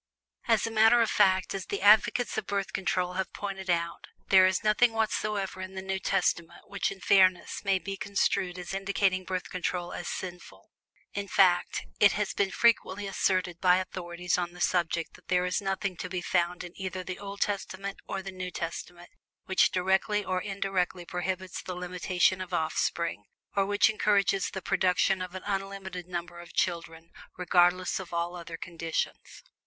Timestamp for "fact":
1.11-1.53, 11.27-11.85